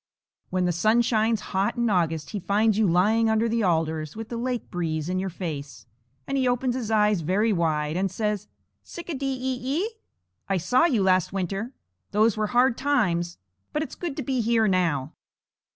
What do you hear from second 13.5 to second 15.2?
But it's good to be here now."